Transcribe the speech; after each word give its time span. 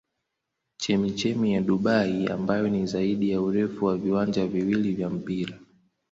Chemchemi 0.77 1.53
ya 1.53 1.61
Dubai 1.61 2.27
ambayo 2.27 2.69
ni 2.69 2.85
zaidi 2.87 3.29
ya 3.29 3.41
urefu 3.41 3.85
wa 3.85 3.97
viwanja 3.97 4.47
viwili 4.47 4.93
vya 4.93 5.09
mpira. 5.09 5.59